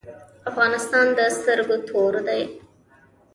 افغانستان 0.49 1.05
د 1.17 1.19
سترګو 1.37 1.75
تور 1.87 2.13
دی؟ 2.27 2.41